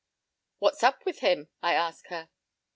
[0.01, 0.03] p>
[0.57, 2.29] "'What's up with him?' I ask her.